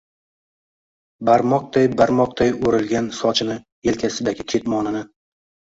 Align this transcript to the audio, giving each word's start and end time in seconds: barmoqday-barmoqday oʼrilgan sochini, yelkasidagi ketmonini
barmoqday-barmoqday 1.29 2.51
oʼrilgan 2.71 3.13
sochini, 3.21 3.61
yelkasidagi 3.93 4.51
ketmonini 4.51 5.07